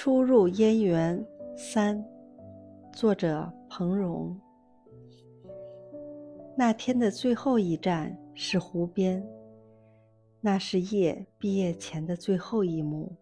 [0.00, 2.00] 初入燕园三，
[2.92, 4.32] 作者彭荣。
[6.56, 9.20] 那天的最后一站是湖边，
[10.40, 13.12] 那是夜毕业前的最后一幕，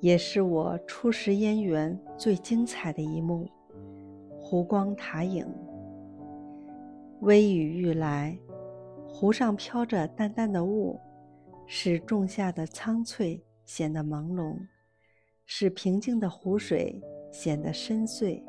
[0.00, 3.48] 也是我初识燕园最精彩的一幕。
[4.40, 5.46] 湖光塔影，
[7.20, 8.36] 微雨欲来，
[9.06, 10.98] 湖上飘着淡淡的雾，
[11.64, 14.58] 使仲夏的苍翠显得朦胧。
[15.46, 18.42] 使平静的湖水显得深邃，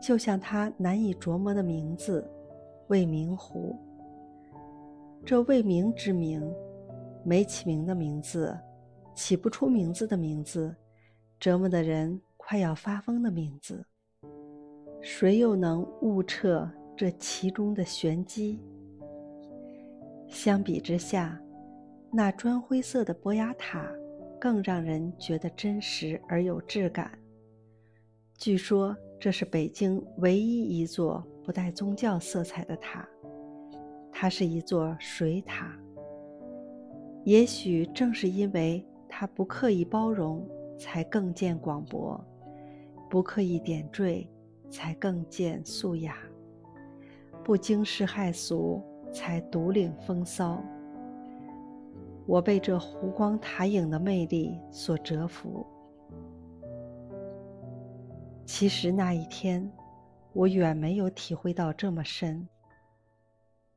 [0.00, 2.28] 就像它难以琢磨的名字——
[2.88, 3.76] 未名湖。
[5.24, 6.42] 这未名之名，
[7.24, 8.56] 没起名的名字，
[9.14, 10.74] 起不出名字的名字，
[11.40, 13.84] 折磨的人快要发疯的名字。
[15.00, 18.60] 谁又能悟彻这其中的玄机？
[20.28, 21.40] 相比之下，
[22.12, 23.88] 那砖灰色的博雅塔。
[24.46, 27.10] 更让人觉得真实而有质感。
[28.38, 33.04] 据说这是北京唯一一座不带宗教色彩的塔，
[34.12, 35.76] 它是一座水塔。
[37.24, 42.16] 也许正是因为它不刻意包容，才更见广博；
[43.10, 44.30] 不刻意点缀，
[44.70, 46.14] 才更见素雅；
[47.42, 48.80] 不惊世骇俗，
[49.12, 50.62] 才独领风骚。
[52.26, 55.64] 我被这湖光塔影的魅力所折服。
[58.44, 59.70] 其实那一天，
[60.32, 62.46] 我远没有体会到这么深。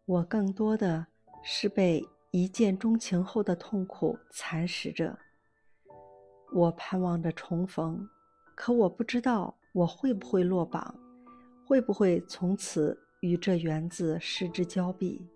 [0.06, 1.06] 我更多的
[1.44, 5.18] 是被一见钟情后的痛苦蚕食着。
[6.52, 8.08] 我盼望着重逢，
[8.56, 10.96] 可我不知道我会不会落榜，
[11.68, 15.28] 会不会从此与这园子失之交臂。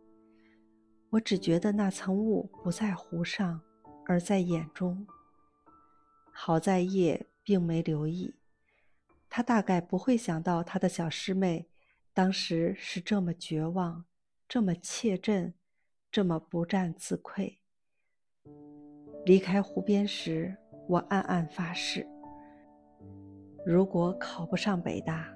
[1.14, 3.61] 我只觉得那层雾不在湖上，
[4.08, 5.06] 而在眼中。
[6.31, 8.33] 好在叶并没留意，
[9.30, 11.69] 他大概不会想到他的小师妹
[12.16, 14.06] 当时是这么绝望，
[14.50, 15.53] 这么怯阵，
[16.12, 17.57] 这么不战自溃。
[19.23, 20.57] 离开湖边时，
[20.88, 22.07] 我暗暗发誓：
[23.63, 25.31] 如果考不上北大，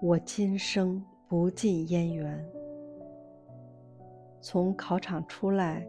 [0.00, 2.42] 我今生不进燕园。
[4.42, 5.86] 从考场出来，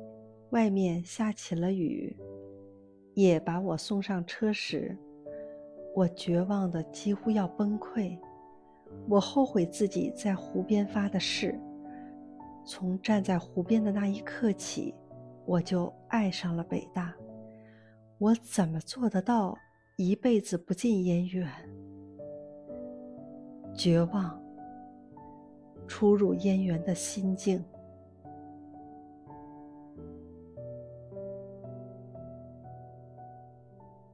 [0.52, 2.16] 外面下起了雨。
[3.16, 4.98] 也把我送上车时，
[5.96, 8.18] 我绝望的几乎要崩溃。
[9.10, 11.60] 我后悔自己在湖边发的誓。
[12.66, 14.96] 从站在湖边的那一刻起，
[15.46, 17.14] 我就爱上了北大。
[18.20, 19.58] 我怎么做得到
[19.98, 21.48] 一辈子不进燕园？
[23.76, 24.42] 绝望，
[25.88, 27.64] 初入燕园的心境。